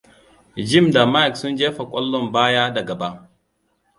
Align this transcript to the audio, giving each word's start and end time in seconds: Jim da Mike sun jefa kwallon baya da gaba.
Jim 0.69 0.91
da 0.93 1.03
Mike 1.13 1.35
sun 1.39 1.57
jefa 1.57 1.83
kwallon 1.89 2.31
baya 2.33 2.71
da 2.73 2.81
gaba. 2.85 3.29